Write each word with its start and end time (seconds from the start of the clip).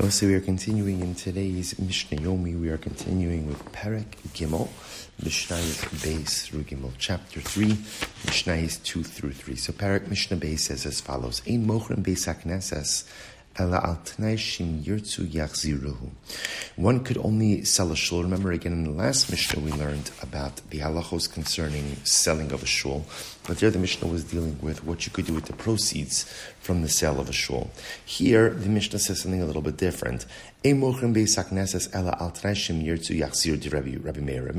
Also, 0.00 0.28
we 0.28 0.34
are 0.34 0.40
continuing 0.40 1.00
in 1.00 1.16
today's 1.16 1.76
Mishnah 1.76 2.18
Yomi. 2.18 2.58
We 2.58 2.68
are 2.68 2.78
continuing 2.78 3.48
with 3.48 3.64
Perek 3.72 4.06
Gimel, 4.32 4.68
Mishnah 5.24 5.56
Beis 5.56 6.44
through 6.44 6.62
Gimel, 6.62 6.92
chapter 6.98 7.40
three, 7.40 7.76
Mishnah 8.24 8.68
two 8.84 9.02
through 9.02 9.32
three. 9.32 9.56
So 9.56 9.72
Perek 9.72 10.06
Mishnah 10.06 10.36
Beis 10.36 10.60
says 10.60 10.86
as 10.86 11.00
follows: 11.00 11.42
Ein 11.48 11.66
mochrim 11.66 12.04
beis 12.04 12.28
one 16.76 17.02
could 17.02 17.18
only 17.18 17.64
sell 17.64 17.90
a 17.90 17.96
shul. 17.96 18.22
Remember 18.22 18.52
again 18.52 18.72
in 18.72 18.84
the 18.84 18.90
last 18.90 19.30
Mishnah 19.30 19.60
we 19.60 19.72
learned 19.72 20.10
about 20.22 20.56
the 20.70 20.78
halachos 20.78 21.32
concerning 21.32 21.96
selling 22.04 22.52
of 22.52 22.62
a 22.62 22.66
shul. 22.66 23.04
But 23.46 23.58
there 23.58 23.70
the 23.70 23.78
Mishnah 23.78 24.08
was 24.08 24.24
dealing 24.24 24.58
with 24.60 24.84
what 24.84 25.06
you 25.06 25.12
could 25.12 25.26
do 25.26 25.34
with 25.34 25.46
the 25.46 25.54
proceeds 25.54 26.24
from 26.60 26.82
the 26.82 26.88
sale 26.88 27.18
of 27.18 27.28
a 27.28 27.32
shul. 27.32 27.70
Here 28.04 28.50
the 28.50 28.68
Mishnah 28.68 28.98
says 28.98 29.22
something 29.22 29.42
a 29.42 29.46
little 29.46 29.62
bit 29.62 29.76
different. 29.76 30.26
Rabbi 30.64 30.74
Meir 30.74 30.90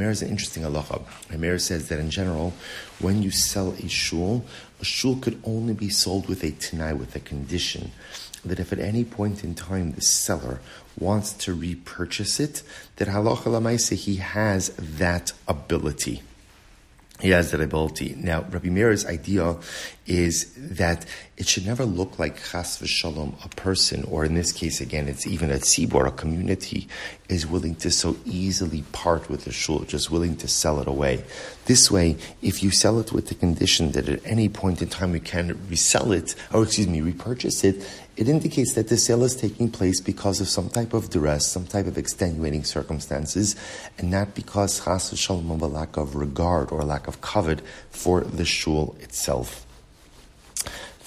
is 0.09 0.21
an 0.21 0.29
interesting 0.29 0.63
halacha. 0.63 1.01
Rabbi 1.29 1.37
Meir 1.37 1.59
says 1.59 1.89
that 1.89 1.99
in 1.99 2.09
general, 2.09 2.53
when 2.99 3.21
you 3.21 3.31
sell 3.31 3.73
a 3.73 3.87
shul, 3.87 4.45
a 4.81 4.85
shul 4.85 5.17
could 5.17 5.41
only 5.45 5.73
be 5.73 5.89
sold 5.89 6.27
with 6.27 6.43
a 6.43 6.51
tenai, 6.51 6.97
with 6.97 7.15
a 7.15 7.19
condition 7.19 7.91
that 8.45 8.59
if 8.59 8.71
at 8.71 8.79
any 8.79 9.03
point 9.03 9.43
in 9.43 9.55
time 9.55 9.91
the 9.91 10.01
seller 10.01 10.59
wants 10.97 11.33
to 11.33 11.53
repurchase 11.53 12.39
it, 12.39 12.63
that 12.97 13.07
halacha 13.07 13.45
lamaisa 13.45 13.95
he 13.95 14.17
has 14.17 14.69
that 14.77 15.31
ability. 15.47 16.21
He 17.19 17.31
has 17.31 17.51
that 17.51 17.59
ability. 17.59 18.15
Now, 18.17 18.45
Rabbi 18.49 18.69
Meir's 18.69 19.05
idea 19.05 19.57
is 20.07 20.53
that 20.55 21.05
it 21.35 21.47
should 21.47 21.65
never 21.65 21.83
look 21.83 22.17
like 22.17 22.37
chas 22.37 22.79
v'shalom, 22.79 23.33
a 23.43 23.49
person, 23.49 24.05
or 24.05 24.23
in 24.23 24.35
this 24.35 24.53
case, 24.53 24.79
again, 24.79 25.09
it's 25.09 25.27
even 25.27 25.51
a 25.51 25.55
tzibor, 25.55 26.07
a 26.07 26.11
community, 26.11 26.87
is 27.27 27.45
willing 27.45 27.75
to 27.75 27.91
so 27.91 28.15
easily 28.23 28.83
part 28.93 29.29
with 29.29 29.43
the 29.43 29.51
shul, 29.51 29.79
just 29.79 30.09
willing 30.09 30.37
to 30.37 30.47
sell 30.47 30.79
it 30.79 30.87
away. 30.87 31.25
This 31.65 31.91
way, 31.91 32.15
if 32.41 32.63
you 32.63 32.71
sell 32.71 32.99
it 32.99 33.11
with 33.11 33.27
the 33.27 33.35
condition 33.35 33.91
that 33.91 34.07
at 34.07 34.25
any 34.25 34.47
point 34.47 34.81
in 34.81 34.87
time 34.87 35.13
you 35.13 35.19
can 35.19 35.59
resell 35.69 36.13
it, 36.13 36.35
or 36.53 36.63
excuse 36.63 36.87
me, 36.87 37.01
repurchase 37.01 37.65
it, 37.65 37.85
it 38.19 38.27
indicates 38.27 38.73
that 38.73 38.89
the 38.89 38.97
sale 38.97 39.23
is 39.23 39.33
taking 39.33 39.71
place 39.71 40.01
because 40.01 40.41
of 40.41 40.49
some 40.49 40.69
type 40.69 40.93
of 40.93 41.09
duress, 41.09 41.47
some 41.47 41.65
type 41.65 41.87
of 41.87 41.97
extenuating 41.97 42.65
circumstances, 42.65 43.55
and 43.97 44.11
not 44.11 44.35
because 44.35 44.83
chas 44.83 45.09
v'shalom 45.09 45.49
of 45.53 45.61
a 45.61 45.67
lack 45.67 45.95
of 45.95 46.17
regard 46.17 46.69
or 46.69 46.83
lack 46.83 47.07
of 47.07 47.21
covet 47.21 47.61
for 47.91 48.19
the 48.19 48.43
shul 48.43 48.97
itself. 48.99 49.65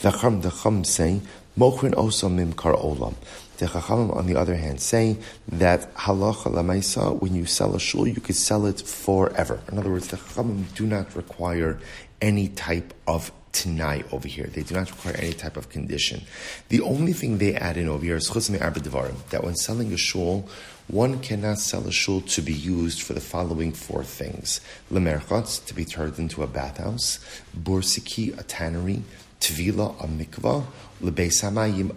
The 0.01 0.11
Chum, 0.11 0.41
the 0.41 0.51
Chum 0.51 0.85
say, 0.85 1.21
Mochrin 1.59 1.95
osa 1.99 2.29
mimkar 2.29 2.83
olam. 2.83 3.15
The 3.59 3.67
Chachamim, 3.67 4.17
on 4.17 4.25
the 4.25 4.37
other 4.37 4.57
hand, 4.57 4.81
say 4.81 5.19
that 5.49 5.95
halacha 5.95 6.51
lamaisa, 6.51 7.21
when 7.21 7.35
you 7.35 7.45
sell 7.45 7.77
a 7.77 7.79
shul, 7.79 8.09
you 8.09 8.23
could 8.23 8.37
sell 8.37 8.65
it 8.65 8.81
forever. 8.81 9.61
In 9.71 9.79
other 9.79 9.91
words, 9.91 10.09
the 10.09 10.17
Chachamim 10.17 10.75
do 10.75 10.87
not 10.87 11.15
require 11.15 11.79
any 12.23 12.49
type 12.49 12.95
of 13.07 13.31
tenai 13.53 14.05
over 14.13 14.29
here. 14.29 14.47
They 14.47 14.63
do 14.63 14.75
not 14.75 14.91
require 14.91 15.17
any 15.17 15.33
type 15.33 15.57
of 15.57 15.69
condition. 15.69 16.23
The 16.69 16.81
only 16.81 17.13
thing 17.13 17.39
they 17.39 17.55
add 17.55 17.77
in 17.77 17.89
over 17.89 18.05
here 18.05 18.17
is 18.17 18.29
that 18.29 19.41
when 19.43 19.55
selling 19.57 19.93
a 19.93 19.97
shul, 19.97 20.49
one 20.89 21.21
cannot 21.21 21.59
sell 21.59 21.87
a 21.87 21.93
shul 21.93 22.23
to 22.23 22.43
be 22.43 22.53
used 22.53 23.03
for 23.03 23.13
the 23.13 23.21
following 23.21 23.73
four 23.73 24.05
things: 24.05 24.61
lemerchatz, 24.91 25.65
to 25.67 25.75
be 25.75 25.85
turned 25.85 26.19
into 26.19 26.43
a 26.43 26.47
bathhouse; 26.47 27.19
borsiki, 27.57 28.37
a 28.39 28.43
tannery; 28.43 29.03
tvila, 29.41 30.03
a 30.03 30.07
mikvah, 30.07 30.65
lebeis 31.03 31.43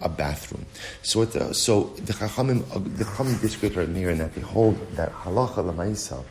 a 0.02 0.08
bathroom. 0.08 0.66
So, 1.02 1.24
the, 1.24 1.54
so 1.54 1.94
the 1.96 2.12
chachamim, 2.12 2.62
uh, 2.74 2.78
the 2.78 3.04
chachamim 3.04 3.40
disagree 3.40 3.70
right 3.70 3.88
here 3.88 4.10
in 4.10 4.18
that 4.18 4.34
they 4.34 4.40
hold 4.40 4.78
that 4.96 5.12
halacha 5.12 5.64
lemaisa, 5.64 6.24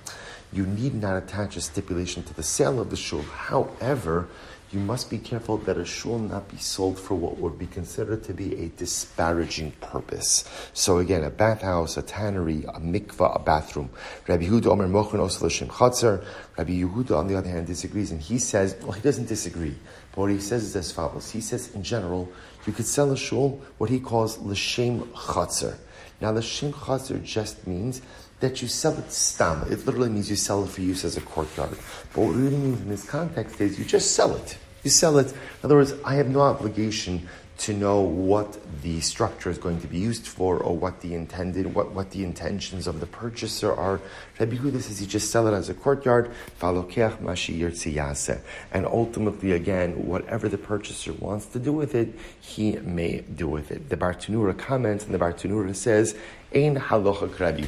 you 0.53 0.65
need 0.65 0.93
not 0.93 1.17
attach 1.17 1.57
a 1.57 1.61
stipulation 1.61 2.23
to 2.23 2.33
the 2.33 2.43
sale 2.43 2.79
of 2.79 2.89
the 2.89 2.95
shul. 2.95 3.21
However, 3.21 4.27
you 4.71 4.79
must 4.79 5.09
be 5.09 5.17
careful 5.19 5.57
that 5.59 5.77
a 5.77 5.85
shul 5.85 6.19
not 6.19 6.49
be 6.49 6.57
sold 6.57 6.99
for 6.99 7.15
what 7.15 7.37
would 7.37 7.57
be 7.57 7.67
considered 7.67 8.23
to 8.23 8.33
be 8.33 8.55
a 8.63 8.69
disparaging 8.69 9.71
purpose. 9.79 10.43
So 10.73 10.97
again, 10.97 11.23
a 11.23 11.29
bathhouse, 11.29 11.97
a 11.97 12.01
tannery, 12.01 12.63
a 12.65 12.79
mikvah, 12.79 13.35
a 13.35 13.39
bathroom. 13.39 13.89
Rabbi 14.27 14.45
Yehuda 14.45 14.67
Omer 14.67 14.87
Osel 14.87 15.67
Chatzar. 15.69 16.25
Rabbi 16.57 16.81
Yehuda, 16.81 17.17
on 17.17 17.27
the 17.27 17.35
other 17.35 17.49
hand, 17.49 17.67
disagrees, 17.67 18.11
and 18.11 18.19
he 18.19 18.39
says, 18.39 18.75
well, 18.81 18.91
he 18.91 19.01
doesn't 19.01 19.27
disagree. 19.27 19.75
But 20.11 20.21
what 20.21 20.31
he 20.31 20.39
says 20.39 20.63
is 20.63 20.75
as 20.75 20.91
follows. 20.91 21.29
He 21.29 21.41
says, 21.41 21.73
in 21.75 21.83
general, 21.83 22.31
you 22.65 22.73
could 22.73 22.87
sell 22.87 23.11
a 23.11 23.17
shul 23.17 23.61
what 23.77 23.89
he 23.89 23.99
calls 23.99 24.39
l'shem 24.39 25.01
chatzar. 25.13 25.77
Now, 26.21 26.31
l'shem 26.31 26.73
chatzar 26.73 27.23
just 27.23 27.67
means 27.67 28.01
that 28.39 28.61
you 28.61 28.67
sell 28.67 28.97
it 28.97 29.11
stam. 29.11 29.63
It 29.71 29.85
literally 29.85 30.09
means 30.09 30.29
you 30.29 30.35
sell 30.35 30.63
it 30.63 30.69
for 30.69 30.81
use 30.81 31.05
as 31.05 31.17
a 31.17 31.21
courtyard. 31.21 31.77
But 32.13 32.21
what 32.21 32.31
it 32.31 32.39
really 32.39 32.57
means 32.57 32.81
in 32.81 32.89
this 32.89 33.05
context 33.05 33.61
is 33.61 33.79
you 33.79 33.85
just 33.85 34.11
sell 34.11 34.35
it. 34.35 34.57
You 34.83 34.89
sell 34.91 35.17
it. 35.17 35.31
In 35.31 35.37
other 35.63 35.75
words, 35.75 35.93
I 36.03 36.15
have 36.15 36.29
no 36.29 36.41
obligation 36.41 37.27
to 37.57 37.73
know 37.73 38.01
what 38.01 38.57
the 38.81 38.99
structure 38.99 39.49
is 39.49 39.57
going 39.57 39.79
to 39.81 39.87
be 39.87 39.97
used 39.97 40.27
for 40.27 40.57
or 40.57 40.75
what 40.75 41.01
the 41.01 41.13
intended, 41.13 41.73
what, 41.73 41.91
what 41.91 42.11
the 42.11 42.23
intentions 42.23 42.85
of 42.85 42.99
the 42.99 43.05
purchaser 43.05 43.73
are. 43.73 44.01
Rabbi 44.39 44.57
Huda 44.57 44.81
says 44.81 44.99
you 44.99 45.07
just 45.07 45.31
sell 45.31 45.47
it 45.47 45.53
as 45.53 45.69
a 45.69 45.73
courtyard, 45.73 46.31
and 46.61 48.85
ultimately, 48.85 49.51
again, 49.53 50.05
whatever 50.05 50.49
the 50.49 50.57
purchaser 50.57 51.13
wants 51.13 51.45
to 51.47 51.59
do 51.59 51.71
with 51.71 51.95
it, 51.95 52.13
he 52.41 52.73
may 52.77 53.21
do 53.21 53.47
with 53.47 53.71
it. 53.71 53.89
The 53.89 53.97
Bartanura 53.97 54.57
comments, 54.57 55.05
and 55.05 55.13
the 55.13 55.19
Bartanura 55.19 55.75
says, 55.75 56.15
Ein 56.53 56.75
halacha 56.75 57.39
Rabbi. 57.39 57.65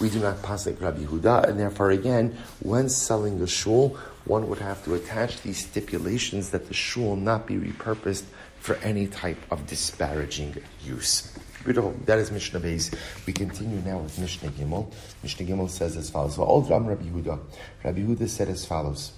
We 0.00 0.10
do 0.10 0.20
not 0.20 0.42
pass 0.42 0.66
like 0.66 0.80
Rabbi 0.80 1.04
Huda, 1.04 1.48
and 1.48 1.58
therefore, 1.58 1.90
again, 1.90 2.36
when 2.60 2.88
selling 2.88 3.40
a 3.40 3.46
shul, 3.46 3.98
one 4.24 4.48
would 4.48 4.58
have 4.58 4.82
to 4.84 4.94
attach 4.94 5.42
these 5.42 5.58
stipulations 5.58 6.50
that 6.50 6.68
the 6.68 6.74
shul 6.74 7.16
not 7.16 7.46
be 7.46 7.56
repurposed 7.56 8.24
for 8.64 8.76
any 8.76 9.06
type 9.06 9.36
of 9.50 9.66
disparaging 9.66 10.56
use. 10.82 11.30
Beautiful. 11.64 11.94
That 12.06 12.18
is 12.18 12.30
Mishnah 12.30 12.60
Beis. 12.60 12.96
We 13.26 13.34
continue 13.34 13.78
now 13.82 13.98
with 13.98 14.18
Mishnah 14.18 14.52
Gimel. 14.52 14.90
Mishnah 15.22 15.44
Gimel 15.44 15.68
says 15.68 15.98
as 15.98 16.08
follows. 16.08 16.38
Old 16.38 16.70
Ram 16.70 16.86
Rabbi 16.86 17.04
Yehuda. 17.04 17.38
Rabbi 17.84 18.00
Yehuda 18.00 18.26
said 18.26 18.48
as 18.48 18.64
follows. 18.64 19.12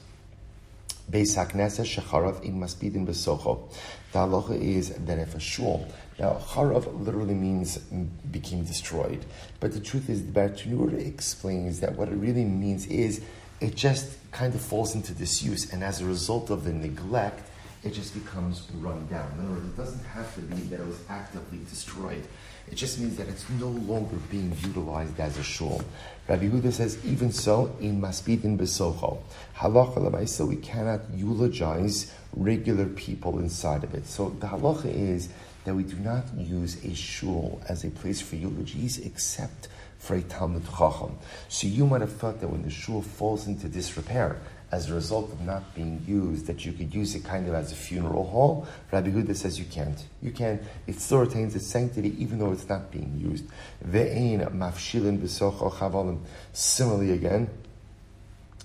Beis 1.09 1.37
HaKnesses 1.37 1.87
shecharav 1.87 2.43
in 2.43 2.59
maspidin 2.59 3.07
besocho. 3.07 3.73
The 4.11 4.19
halacha 4.19 4.61
is 4.61 4.89
that 4.89 5.21
if 5.21 5.37
a 5.37 5.39
shul, 5.39 5.87
now 6.19 6.43
charav 6.49 7.05
literally 7.05 7.35
means 7.35 7.79
became 7.79 8.65
destroyed, 8.65 9.25
but 9.61 9.71
the 9.71 9.79
truth 9.79 10.11
is 10.11 10.27
the 10.27 10.33
Bartanura 10.33 11.07
explains 11.07 11.79
that 11.79 11.93
what 11.95 12.09
it 12.09 12.17
really 12.17 12.45
means 12.45 12.87
is 12.87 13.21
it 13.61 13.77
just 13.77 14.17
kind 14.33 14.57
of 14.57 14.61
falls 14.61 14.97
into 14.97 15.13
disuse, 15.13 15.73
and 15.73 15.85
as 15.85 16.01
a 16.01 16.05
result 16.05 16.51
of 16.51 16.65
the 16.65 16.73
neglect, 16.73 17.46
it 17.87 17.95
just 17.95 18.15
becomes 18.15 18.67
run 18.81 19.07
down. 19.07 19.31
In 19.39 19.45
other 19.45 19.55
words, 19.55 19.67
it 19.67 19.77
doesn't 19.77 20.05
have 20.07 20.35
to 20.35 20.41
be 20.41 20.57
that 20.71 20.81
it 20.81 20.87
was 20.87 20.99
actively 21.09 21.61
destroyed. 21.71 22.25
It 22.71 22.75
just 22.75 22.99
means 22.99 23.17
that 23.17 23.29
it's 23.29 23.49
no 23.61 23.69
longer 23.69 24.17
being 24.29 24.53
utilized 24.61 25.21
as 25.21 25.39
a 25.39 25.43
shul. 25.45 25.81
Rabbi 26.27 26.49
Huda 26.49 26.73
says, 26.73 26.99
even 27.05 27.31
so, 27.31 27.77
in 27.81 28.01
maspidin 28.01 28.59
besocho, 28.59 29.19
halacha 29.57 29.99
lemaisa, 29.99 30.47
we 30.47 30.57
cannot 30.57 31.03
eulogize 31.15 32.13
regular 32.33 32.87
people 32.87 33.39
inside 33.39 33.85
of 33.85 33.95
it. 33.95 34.07
So 34.07 34.31
the 34.41 34.49
halacha 34.49 34.93
is 34.93 35.29
that 35.65 35.75
we 35.75 35.85
do 35.85 35.97
not 35.97 36.25
use 36.37 36.85
a 36.85 36.93
shul 36.93 37.61
as 37.69 37.85
a 37.85 37.91
place 37.91 38.21
for 38.21 38.35
eulogies 38.35 38.99
except 38.99 39.69
for 39.99 40.17
a 40.17 40.23
Talmud 40.23 40.65
Chacham. 40.65 41.17
So 41.49 41.69
you 41.69 41.87
might 41.87 42.01
have 42.01 42.13
thought 42.13 42.41
that 42.41 42.49
when 42.49 42.63
the 42.63 42.71
shul 42.71 43.03
falls 43.03 43.47
into 43.47 43.69
disrepair, 43.69 44.41
as 44.73 44.91
a 44.91 44.95
result 44.95 45.31
of 45.33 45.41
not 45.43 45.75
being 45.75 46.03
used, 46.07 46.47
that 46.47 46.65
you 46.65 46.73
could 46.73 46.93
use 46.93 47.15
it 47.15 47.25
kind 47.25 47.47
of 47.49 47.55
as 47.55 47.71
a 47.73 47.77
funeral 47.77 48.25
hall. 48.25 48.67
Rabbi 48.91 49.11
Huda 49.11 49.37
says 49.37 49.59
you 49.59 49.65
can't. 49.65 50.05
You 50.21 50.33
can't. 50.33 50.61
It 50.87 50.99
still 51.01 51.19
retains 51.19 51.55
its 51.55 51.67
sanctity 51.67 52.21
even 52.21 52.39
though 52.39 52.53
it's 52.53 52.69
not 52.69 52.91
being 52.91 53.17
used. 53.19 53.45
Similarly, 56.53 57.13
again, 57.13 57.51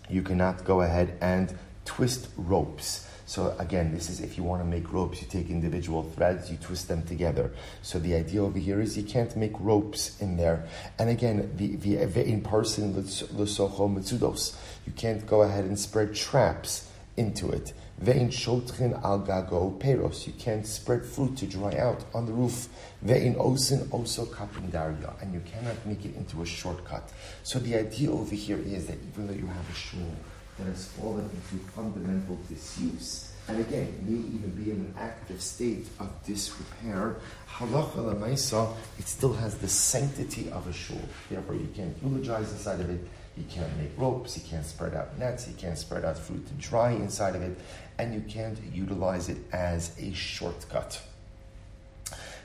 you 0.09 0.21
cannot 0.23 0.65
go 0.65 0.81
ahead 0.81 1.17
and 1.21 1.55
twist 1.95 2.29
ropes. 2.37 3.07
So 3.25 3.55
again, 3.59 3.93
this 3.93 4.09
is 4.09 4.21
if 4.21 4.37
you 4.37 4.43
want 4.43 4.61
to 4.61 4.67
make 4.67 4.91
ropes, 4.93 5.21
you 5.21 5.27
take 5.27 5.49
individual 5.49 6.03
threads, 6.03 6.49
you 6.49 6.57
twist 6.57 6.87
them 6.87 7.03
together. 7.03 7.51
So 7.81 7.99
the 7.99 8.15
idea 8.15 8.43
over 8.43 8.59
here 8.59 8.79
is 8.81 8.97
you 8.97 9.03
can't 9.03 9.35
make 9.35 9.53
ropes 9.59 10.21
in 10.21 10.37
there. 10.37 10.67
And 10.99 11.09
again, 11.09 11.51
the 11.57 11.75
the 11.75 12.25
in 12.25 12.41
porsin 12.41 12.95
l'socho 12.95 13.87
mitzudos, 13.95 14.55
you 14.85 14.93
can't 14.93 15.25
go 15.25 15.41
ahead 15.41 15.65
and 15.65 15.77
spread 15.77 16.15
traps 16.15 16.89
into 17.17 17.51
it. 17.51 17.73
Ve'in 18.01 18.29
shotchin 18.29 18.93
al 19.03 19.19
gago 19.19 19.77
peros. 19.79 20.25
You 20.25 20.33
can't 20.33 20.65
spread 20.65 21.05
fruit 21.05 21.35
to 21.37 21.45
dry 21.45 21.77
out 21.77 22.03
on 22.13 22.25
the 22.25 22.33
roof. 22.33 22.67
Ve'in 23.05 23.35
osin 23.35 23.85
oso 23.89 24.25
kapindaria. 24.25 25.21
And 25.21 25.33
you 25.33 25.41
cannot 25.41 25.85
make 25.85 26.05
it 26.05 26.15
into 26.15 26.41
a 26.41 26.45
shortcut. 26.45 27.11
So 27.43 27.59
the 27.59 27.75
idea 27.75 28.11
over 28.11 28.33
here 28.33 28.57
is 28.57 28.87
that 28.87 28.97
even 29.09 29.27
though 29.27 29.39
you 29.43 29.47
have 29.47 29.69
a 29.69 29.75
shul, 29.75 30.15
that 30.61 30.71
has 30.71 30.87
fallen 30.87 31.29
into 31.29 31.63
fundamental 31.71 32.37
disuse, 32.47 33.33
and 33.47 33.59
again, 33.59 33.93
may 34.07 34.13
even 34.13 34.51
be 34.51 34.71
in 34.71 34.77
an 34.77 34.93
active 34.97 35.41
state 35.41 35.87
of 35.99 36.09
disrepair, 36.25 37.17
halacha 37.49 37.95
lemaisa, 37.95 38.73
it 38.99 39.07
still 39.07 39.33
has 39.33 39.57
the 39.57 39.67
sanctity 39.67 40.49
of 40.51 40.67
a 40.67 40.73
shul. 40.73 41.01
Therefore, 41.29 41.55
you 41.55 41.67
can't 41.75 41.95
eulogize 42.03 42.51
inside 42.51 42.79
of 42.79 42.89
it, 42.89 43.01
you 43.35 43.43
can't 43.49 43.75
make 43.77 43.91
ropes, 43.97 44.37
you 44.37 44.43
can't 44.47 44.65
spread 44.65 44.93
out 44.93 45.17
nets, 45.17 45.47
you 45.47 45.55
can't 45.55 45.77
spread 45.77 46.05
out 46.05 46.17
fruit 46.17 46.45
to 46.47 46.53
dry 46.53 46.91
inside 46.91 47.35
of 47.35 47.41
it, 47.41 47.57
and 47.97 48.13
you 48.13 48.21
can't 48.21 48.59
utilize 48.71 49.29
it 49.29 49.37
as 49.51 49.97
a 49.99 50.13
shortcut. 50.13 51.01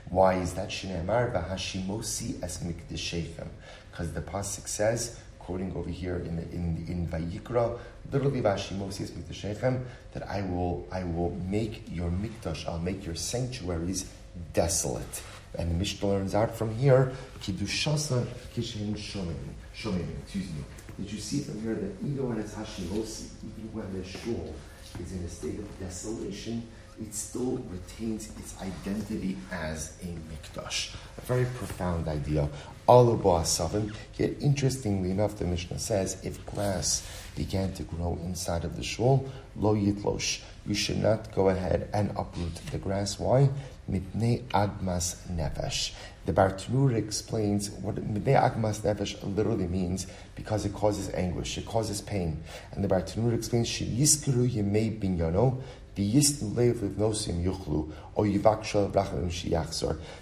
Why 0.09 0.35
is 0.35 0.53
that? 0.53 0.69
Shneemar 0.69 1.33
v'hashimosi 1.33 2.41
es 2.41 2.63
mikdeshechem. 2.63 3.47
Because 3.91 4.13
the 4.13 4.21
pasuk 4.21 4.67
says, 4.67 5.19
quoting 5.47 5.71
over 5.77 5.89
here 5.89 6.17
in 6.17 6.37
in 6.51 6.85
in 6.89 7.07
Vayikra, 7.07 7.79
literally 8.11 8.41
v'hashimosi 8.41 9.03
es 9.03 9.11
mikdeshechem, 9.11 9.81
that 10.13 10.27
I 10.29 10.41
will 10.41 10.85
I 10.91 11.03
will 11.05 11.31
make 11.49 11.83
your 11.89 12.11
mikdash, 12.11 12.67
I'll 12.67 12.79
make 12.79 13.05
your 13.05 13.15
sanctuaries 13.15 14.09
desolate. 14.53 15.23
And 15.57 15.71
the 15.71 15.75
Mishnah 15.75 16.07
learns 16.07 16.35
out 16.35 16.53
from 16.53 16.75
here, 16.75 17.13
kiddushasa 17.41 18.27
kishem 18.53 18.93
shomim. 18.95 19.35
Shomim, 19.73 20.05
excuse 20.23 20.49
me. 20.49 20.63
Did 20.99 21.13
you 21.13 21.19
see 21.19 21.39
from 21.41 21.61
here 21.61 21.75
that 21.75 21.93
even 22.05 22.27
when 22.27 22.39
it's 22.39 22.53
hashimosi, 22.53 23.29
even 23.47 23.71
when 23.71 23.87
the 23.93 24.03
shul 24.05 24.53
is 24.99 25.13
in 25.13 25.23
a 25.23 25.29
state 25.29 25.59
of 25.59 25.79
desolation, 25.79 26.67
it 26.99 27.13
still 27.13 27.57
retains 27.69 28.29
its 28.37 28.59
identity 28.61 29.37
as 29.51 29.93
a 30.01 30.07
mikdash. 30.07 30.95
A 31.17 31.21
very 31.21 31.45
profound 31.45 32.07
idea. 32.07 32.49
All 32.87 33.43
seven. 33.43 33.93
Yet 34.17 34.35
interestingly 34.39 35.11
enough, 35.11 35.37
the 35.37 35.45
Mishnah 35.45 35.79
says 35.79 36.17
if 36.23 36.45
grass 36.45 37.05
began 37.35 37.73
to 37.73 37.83
grow 37.83 38.17
inside 38.23 38.63
of 38.63 38.77
the 38.77 38.83
shul, 38.83 39.29
lo 39.55 39.75
yitlosh. 39.75 40.41
You 40.65 40.73
should 40.73 40.97
not 40.97 41.33
go 41.33 41.49
ahead 41.49 41.89
and 41.93 42.11
uproot 42.17 42.55
the 42.71 42.77
grass. 42.77 43.19
Why? 43.19 43.49
Mipnei 43.89 44.43
agmas 44.49 45.15
nefesh. 45.31 45.93
The 46.25 46.33
Bartanura 46.33 46.95
explains 46.95 47.69
what 47.71 47.95
Mipnei 47.95 48.35
agmas 48.35 48.81
nefesh 48.81 49.15
literally 49.35 49.67
means 49.67 50.07
because 50.35 50.65
it 50.65 50.73
causes 50.73 51.09
anguish, 51.13 51.57
it 51.57 51.65
causes 51.65 52.01
pain. 52.01 52.43
And 52.71 52.83
the 52.83 52.87
Bartanura 52.87 53.33
explains, 53.35 53.69
Yiskuru 53.69 54.49
yemei 54.49 54.99
binyano, 54.99 55.61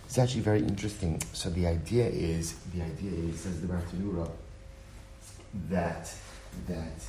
it's 0.07 0.17
actually 0.17 0.41
very 0.41 0.59
interesting. 0.61 1.21
So 1.33 1.49
the 1.49 1.67
idea 1.67 2.07
is, 2.07 2.55
the 2.73 2.81
idea 2.81 3.11
is, 3.11 3.41
says 3.41 3.61
the 3.61 3.67
Bartanura, 3.67 4.29
that 5.69 6.13
that 6.67 6.99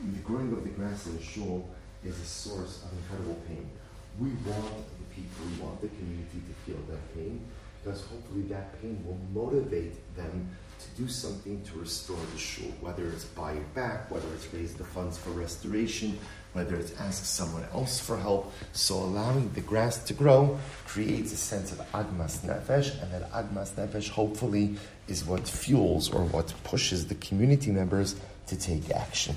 the 0.00 0.18
growing 0.20 0.52
of 0.52 0.62
the 0.64 0.70
grass 0.70 1.06
in 1.06 1.16
the 1.16 1.22
shul 1.22 1.68
is 2.04 2.18
a 2.18 2.24
source 2.24 2.82
of 2.84 2.92
incredible 2.98 3.40
pain. 3.48 3.70
We 4.18 4.28
want 4.50 4.84
the 4.98 5.14
people, 5.14 5.46
we 5.46 5.62
want 5.62 5.80
the 5.80 5.88
community 5.88 6.42
to 6.48 6.54
feel 6.66 6.80
that 6.90 7.14
pain, 7.14 7.40
because 7.82 8.02
hopefully 8.02 8.42
that 8.42 8.80
pain 8.80 9.02
will 9.06 9.18
motivate 9.32 9.94
them 10.16 10.50
to 10.82 11.02
do 11.02 11.08
something 11.08 11.62
to 11.62 11.78
restore 11.78 12.18
the 12.32 12.38
shul, 12.38 12.70
whether 12.80 13.06
it's 13.08 13.24
buy 13.24 13.52
it 13.52 13.74
back, 13.74 14.10
whether 14.10 14.26
it's 14.34 14.52
raise 14.52 14.74
the 14.74 14.84
funds 14.84 15.18
for 15.18 15.30
restoration, 15.30 16.18
whether 16.52 16.76
it's 16.76 16.98
ask 17.00 17.24
someone 17.24 17.64
else 17.72 17.98
for 17.98 18.16
help. 18.16 18.52
So 18.72 18.96
allowing 18.96 19.52
the 19.52 19.60
grass 19.60 20.02
to 20.04 20.14
grow 20.14 20.58
creates 20.86 21.32
a 21.32 21.36
sense 21.36 21.72
of 21.72 21.78
agmas 21.92 22.40
nefesh, 22.40 23.00
and 23.02 23.12
that 23.12 23.30
agmas 23.32 23.72
nefesh 23.72 24.08
hopefully 24.10 24.76
is 25.08 25.24
what 25.24 25.46
fuels 25.48 26.12
or 26.12 26.24
what 26.24 26.52
pushes 26.64 27.06
the 27.06 27.14
community 27.16 27.70
members 27.70 28.16
to 28.46 28.58
take 28.58 28.90
action. 28.90 29.36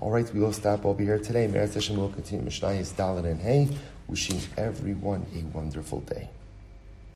All 0.00 0.10
right, 0.10 0.32
we 0.34 0.40
will 0.40 0.52
stop 0.52 0.84
over 0.84 1.02
here 1.02 1.18
today. 1.18 1.46
Meretz 1.46 1.74
Hashem 1.74 1.96
will 1.96 2.08
continue 2.08 2.44
Mishnah 2.44 2.70
is 2.70 2.92
Dalet 2.92 3.24
and 3.24 3.40
Hey, 3.40 3.68
wishing 4.08 4.40
everyone 4.56 5.24
a 5.34 5.56
wonderful 5.56 6.00
day. 6.00 6.28